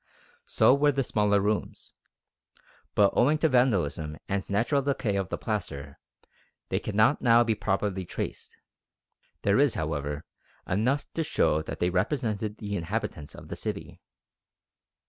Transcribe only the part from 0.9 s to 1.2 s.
the